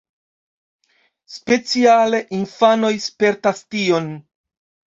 Speciale 1.33 2.23
infanoj 2.39 2.93
spertas 3.07 3.65
tion. 3.77 4.13